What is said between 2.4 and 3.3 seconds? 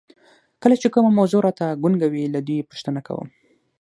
دوی پوښتنه کوم.